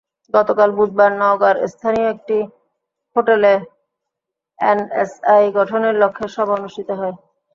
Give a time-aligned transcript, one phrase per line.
[0.33, 2.37] গতকাল বুধবার নওগাঁর স্থানীয় একটি
[3.15, 3.53] হোটেলে
[4.59, 7.15] এনএসআই গঠনের লক্ষ্যে সভা অনুষ্ঠিত হয়।